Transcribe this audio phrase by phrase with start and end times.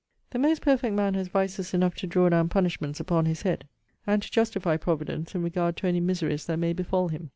[0.31, 3.67] 'The most perfect man has vices enough to draw down punishments upon his head,
[4.07, 7.29] and to justify Providence in regard to any miseries that may befall him.